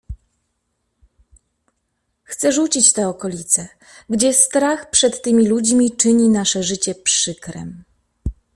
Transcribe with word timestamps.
"Chce 2.23 2.51
rzucić 2.51 2.93
te 2.93 3.07
okolicę, 3.07 3.67
gdzie 4.09 4.33
strach 4.33 4.89
przed 4.89 5.21
tymi 5.21 5.47
ludźmi 5.47 5.91
czyni 5.97 6.29
nasze 6.29 6.63
życie 6.63 6.95
przykrem." 6.95 7.83